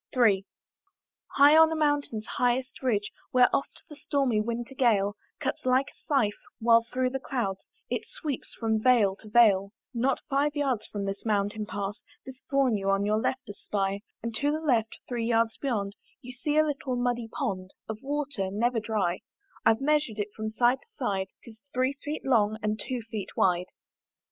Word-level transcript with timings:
III. 0.17 0.43
High 1.37 1.55
on 1.55 1.71
a 1.71 1.75
mountain's 1.75 2.25
highest 2.25 2.81
ridge, 2.81 3.11
Where 3.29 3.51
oft 3.55 3.83
the 3.87 3.95
stormy 3.95 4.41
winter 4.41 4.73
gale 4.73 5.15
Cuts 5.39 5.63
like 5.63 5.89
a 5.91 6.05
scythe, 6.07 6.39
while 6.59 6.81
through 6.83 7.11
the 7.11 7.19
clouds 7.19 7.59
It 7.87 8.07
sweeps 8.07 8.51
from 8.55 8.81
vale 8.81 9.15
to 9.17 9.29
vale; 9.29 9.73
Not 9.93 10.19
five 10.27 10.55
yards 10.55 10.87
from 10.87 11.05
the 11.05 11.15
mountain 11.23 11.67
path, 11.67 12.01
This 12.25 12.41
thorn 12.49 12.77
you 12.77 12.89
on 12.89 13.05
your 13.05 13.19
left 13.19 13.47
espy; 13.47 14.03
And 14.23 14.33
to 14.37 14.51
the 14.51 14.59
left, 14.59 14.97
three 15.07 15.27
yards 15.27 15.57
beyond, 15.57 15.93
You 16.19 16.31
see 16.31 16.57
a 16.57 16.65
little 16.65 16.95
muddy 16.95 17.27
pond 17.27 17.69
Of 17.87 18.01
water, 18.01 18.49
never 18.49 18.79
dry; 18.79 19.19
I've 19.67 19.81
measured 19.81 20.17
it 20.17 20.29
from 20.35 20.49
side 20.49 20.79
to 20.81 20.87
side: 20.97 21.27
'Tis 21.45 21.59
three 21.75 21.93
feet 22.03 22.25
long, 22.25 22.57
and 22.63 22.79
two 22.83 23.03
feet 23.11 23.29
wide. 23.37 23.67